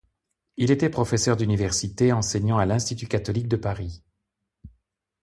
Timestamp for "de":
3.47-3.55